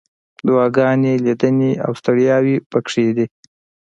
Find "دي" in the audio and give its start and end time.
3.15-3.25